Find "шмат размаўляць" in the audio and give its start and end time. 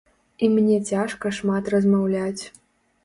1.41-2.43